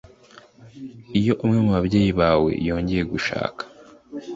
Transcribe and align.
iyo 1.19 1.33
umwe 1.43 1.57
mu 1.65 1.71
babyeyi 1.75 2.11
bawe 2.19 2.51
yongeye 2.67 3.03
gushaka 3.11 3.61